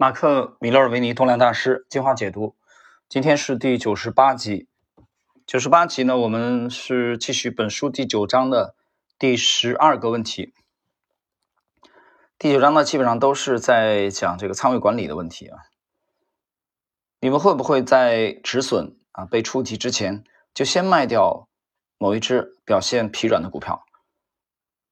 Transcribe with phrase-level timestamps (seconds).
[0.00, 2.56] 马克·米勒尔维尼动量大师进化解读，
[3.06, 4.66] 今天是第九十八集。
[5.46, 8.74] 九十八集呢，我们是继续本书第九章的
[9.18, 10.54] 第十二个问题。
[12.38, 15.58] 第九章呢，基本上都是在讲这个仓位管理的问题啊。
[17.20, 20.24] 你们会不会在止损啊被触及之前，
[20.54, 21.46] 就先卖掉
[21.98, 23.84] 某一只表现疲软的股票？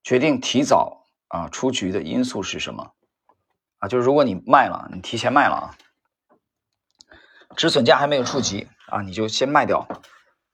[0.03, 2.93] 决定提早啊出局的因素是什么？
[3.79, 5.75] 啊，就是如果你卖了，你提前卖了啊，
[7.57, 9.89] 止损价还没有触及啊，你就先卖掉。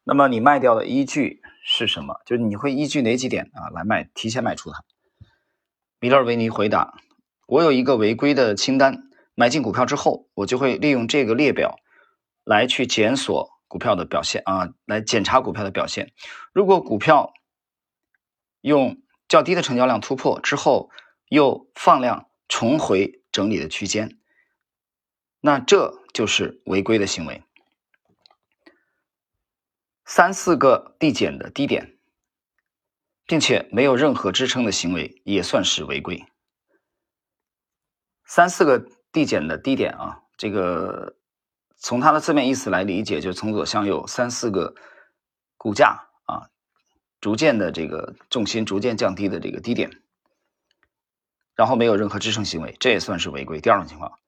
[0.05, 2.21] 那么你卖掉的依据是什么？
[2.27, 4.85] 就是你会依据哪几点啊来卖，提前卖出它？
[5.99, 6.95] 米勒维尼回答：
[7.47, 11.79] 我有一个违规的清单，买进股票之后，我就会利用这个列表
[12.45, 16.13] 来去检索股票的表现啊，来检查股票的表现。
[16.53, 17.33] 如果股票
[18.61, 20.91] 用较低的成交量突破之后，
[21.29, 22.27] 又放量。
[22.49, 24.19] 重回整理的区间，
[25.41, 27.43] 那这就是违规的行为。
[30.05, 31.97] 三四个递减的低点，
[33.27, 36.25] 并且没有任何支撑的行为，也算是违规。
[38.27, 41.17] 三四个递减的低点啊，这个
[41.77, 44.75] 从它的字面意思来理解，就从左向右三四个
[45.57, 46.51] 股价啊，
[47.21, 50.04] 逐渐的这个重心逐渐降低的这个低点。
[51.55, 53.61] 然后没有任何支撑行为，这也算是违规。
[53.61, 54.19] 第二种情况，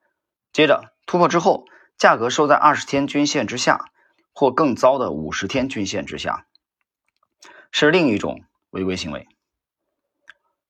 [0.53, 1.67] 接着突破之后，
[1.99, 3.91] 价格收在二十天均线之下，
[4.33, 6.47] 或更糟的五十天均线之下，
[7.73, 9.27] 是另一种违规行为。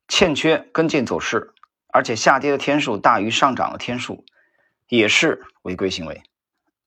[0.08, 1.52] 欠缺跟进走势，
[1.88, 4.24] 而且下跌的天数大于上涨的天数，
[4.88, 6.22] 也是违规行为。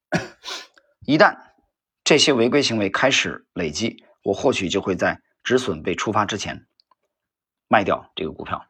[1.06, 1.38] 一旦
[2.04, 6.66] 这些违规行为开始累积，我或许就会在止损被触发之前
[7.68, 8.66] 卖掉这个股票。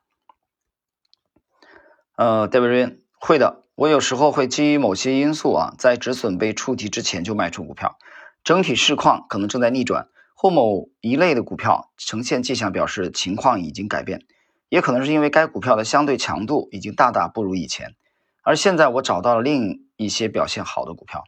[2.19, 7.97] 呃，戴维瑞会的，我有时候会基于某些因素啊，在止损被触及之前就卖出股票，
[8.43, 14.25] 整体市况可能正在逆转，或某一类的股票呈现迹象，表示情况已经改变，
[14.67, 17.95] 也可能是因为该股票的相对强度已经大大不如以前，
[18.43, 21.23] 而现在我找到了另一些表现好的股票，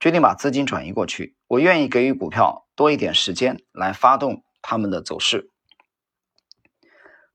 [0.00, 5.48] 决定把资金转移过去，我愿意给予股票多一点时间来发动它们的走势，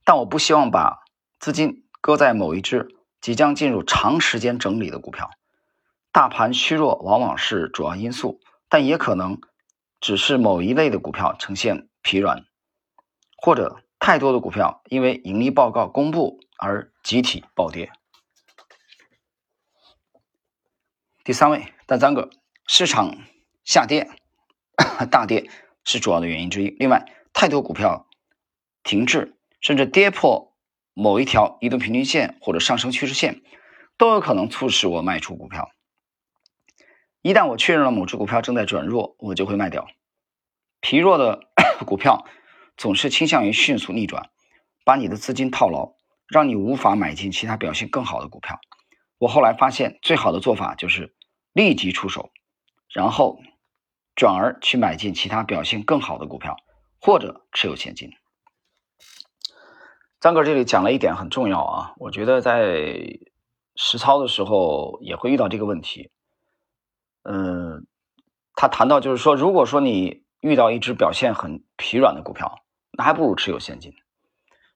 [0.04, 1.06] 但我不希望把
[1.40, 2.90] 资金搁在某一只。
[3.20, 5.32] 即将进入长时间整理的股票，
[6.12, 8.40] 大盘虚弱往往是主要因素，
[8.70, 9.42] 但也可能
[10.00, 12.46] 只是某一类的股票呈现疲软，
[13.38, 17.92] 或者太多的股票因为盈利报告公布而集体暴跌。
[21.24, 22.30] 第三位，第三个，
[22.68, 23.18] 市场
[23.66, 24.10] 下跌、
[25.12, 25.50] 大跌
[25.84, 26.70] 是主要的原因之一。
[26.80, 28.08] 另外，太多股票
[28.84, 30.56] 停滞，甚至跌破。
[31.00, 33.44] 某一条移动平均线或者上升趋势线
[34.00, 35.70] 都有可能促使我卖出股票。
[37.22, 39.88] 一旦我确认了某只股票正在转弱，我就会卖掉。
[40.82, 41.42] 疲弱的
[41.86, 42.26] 股票
[42.78, 44.32] 总是倾向于迅速逆转，
[44.84, 45.94] 把你的资金套牢，
[46.28, 48.60] 让你无法买进其他表现更好的股票。
[49.20, 51.14] 我后来发现，最好的做法就是
[51.54, 52.32] 立即出手，
[52.92, 53.40] 然后
[54.16, 56.56] 转而去买进其他表现更好的股票，
[57.00, 58.10] 或者持有现金。
[60.20, 63.20] 张哥这里讲了一点很重要啊，我觉得在
[63.76, 66.10] 实操的时候也会遇到这个问题。
[67.24, 67.86] 嗯，
[68.56, 72.60] 他谈到就是说，如果说你遇到一只表现很疲软的股票，
[72.92, 73.94] 那还不如持有现金，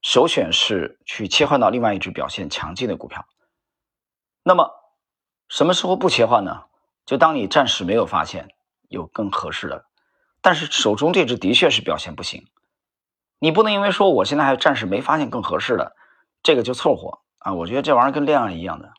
[0.01, 3.25] 首选是去切换到另外一只表现强劲的股票。
[4.43, 4.69] 那么
[5.49, 6.65] 什么时候不切换呢？
[7.05, 8.49] 就当你暂时没有发现
[8.89, 9.85] 有更合适的，
[10.41, 12.45] 但是手中这只的确是表现不行。
[13.43, 15.95] 你不能因为说我现在还暂时没发现更合适的，
[16.43, 17.55] 这个就凑合啊！
[17.55, 18.93] 我觉得这玩意儿跟恋爱一样的，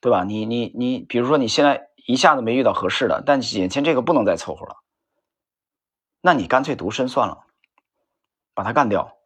[0.00, 0.24] 对吧？
[0.24, 4.76] 你你你，比如说你现在一下子没遇到合适的，但眼前这个不能再凑合了，
[6.22, 7.44] 那你干脆独身算了，
[8.54, 9.18] 把它干掉，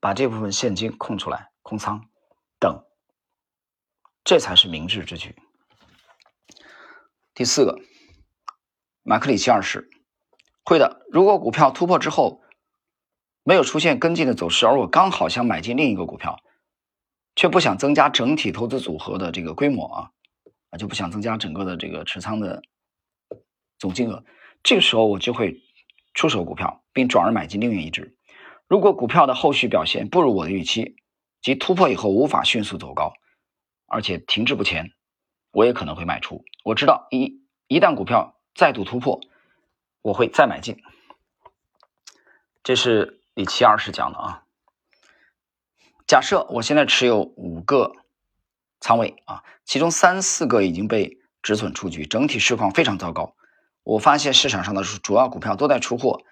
[0.00, 2.08] 把这部分现金空出来，空仓
[2.58, 2.86] 等，
[4.24, 5.36] 这才是明智之举。
[7.34, 7.78] 第四个，
[9.02, 9.90] 马克里奇二世
[10.64, 12.40] 会的，如果股票突破之后。
[13.48, 16.36] 没有出现跟进的走势，而我刚好想买进另一个股票，
[17.36, 20.10] 却不想增加整体投资组合的这个规模啊，
[20.70, 22.60] 啊就不想增加整个的这个持仓的
[23.78, 24.24] 总金额。
[24.64, 25.62] 这个时候我就会
[26.12, 28.16] 出手股票，并转而买进另一只。
[28.66, 30.96] 如果股票的后续表现不如我的预期，
[31.40, 33.12] 即突破以后无法迅速走高，
[33.86, 34.90] 而且停滞不前，
[35.52, 36.44] 我也可能会卖出。
[36.64, 39.20] 我知道一一旦股票再度突破，
[40.02, 40.82] 我会再买进。
[42.64, 43.22] 这是。
[43.36, 44.44] 李七二是讲的啊，
[46.06, 47.92] 假设我现在持有五个
[48.80, 53.36] 仓位啊，其中三四个已经被止损出局，整体市况非常糟糕。
[53.82, 56.22] 我发现市场上的主要股票都在出货，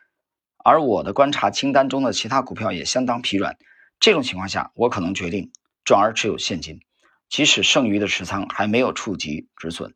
[0.56, 3.58] 而我的观察清单中的其他股票也相当疲软。
[4.00, 5.52] 这种情况下，我可能决定
[5.84, 6.80] 转而持有现金，
[7.28, 9.94] 即使剩余的持仓还没有触及止损，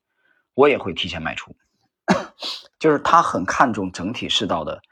[0.52, 1.56] 我也会提前卖出。
[2.78, 4.82] 就是他很看重整体市道的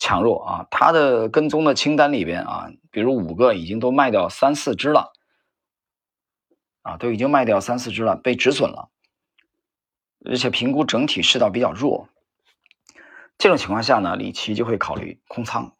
[0.00, 5.12] 强弱啊，他的跟踪的清单里边啊，比如五个已经都卖掉三四只了。
[6.82, 8.88] 啊，都已经卖掉三四只了，被止损了，
[10.24, 12.08] 而且评估整体市道比较弱。
[13.36, 15.76] 这种情况下呢，李琦就会考虑空仓。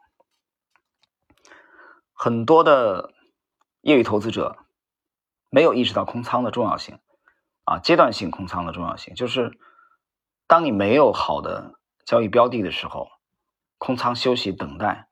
[2.13, 3.15] 很多的
[3.81, 4.59] 业余投资者
[5.49, 6.99] 没有意识到空仓的重要性
[7.65, 9.59] 啊，阶段性空仓的重要性，就是
[10.47, 13.09] 当你没有好的交易标的的时候，
[13.81, 15.09] 空仓休息等待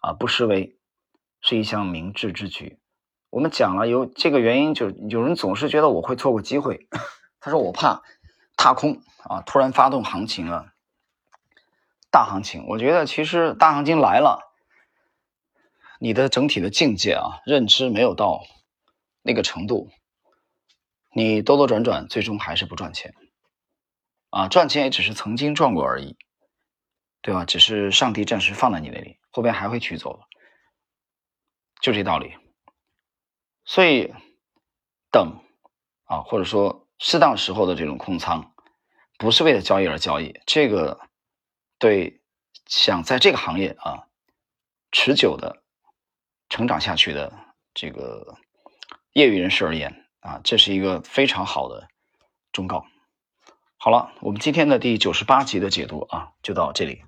[0.00, 0.76] 啊，不失为
[1.40, 2.80] 是一项明智之举。
[3.30, 6.88] 我们讲了有这个原因，就有人总是觉得我会错过机会。
[7.38, 8.02] 他说我怕
[8.56, 10.72] 踏空啊，突然发动行情了，
[12.10, 12.66] 大行情。
[12.66, 14.40] 我觉得其实大行情来了，
[16.00, 18.42] 你的整体的境界啊，认知没有到
[19.22, 19.88] 那个程度，
[21.14, 23.14] 你兜兜转转，最终还是不赚钱
[24.30, 24.48] 啊。
[24.48, 26.16] 赚钱也只是曾经赚过而已，
[27.22, 27.44] 对吧？
[27.44, 30.20] 只是上帝暂时放在你那里，后边还会取走，
[31.80, 32.34] 就这道理。
[33.64, 34.12] 所以，
[35.10, 35.42] 等
[36.04, 38.54] 啊，或者说适当时候的这种空仓，
[39.18, 40.40] 不是为了交易而交易。
[40.46, 40.98] 这个
[41.78, 42.22] 对
[42.66, 44.08] 想在这个行业啊
[44.90, 45.62] 持久的
[46.48, 47.32] 成长下去的
[47.74, 48.38] 这个
[49.12, 51.86] 业余人士而言啊，这是一个非常好的
[52.50, 52.86] 忠告。
[53.82, 57.00] 好了，我们今天的第九十八集的解读啊，就到这里。